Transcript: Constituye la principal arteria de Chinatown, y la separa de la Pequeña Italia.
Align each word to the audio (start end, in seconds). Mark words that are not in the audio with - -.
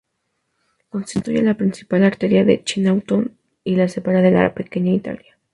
Constituye 0.89 1.43
la 1.43 1.53
principal 1.53 2.03
arteria 2.03 2.43
de 2.43 2.63
Chinatown, 2.63 3.37
y 3.63 3.75
la 3.75 3.87
separa 3.87 4.23
de 4.23 4.31
la 4.31 4.51
Pequeña 4.55 4.91
Italia. 4.93 5.37